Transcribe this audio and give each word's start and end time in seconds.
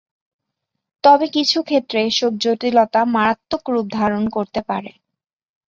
তবে 1.03 1.25
কিছু 1.35 1.57
ক্ষেত্রে 1.61 1.99
এসব 2.05 2.31
জটিলতা 2.43 3.01
মারাত্মক 3.15 3.63
রূপ 3.73 3.85
ধারণ 3.97 4.23
করতে 4.35 4.59
পারে। 4.69 4.91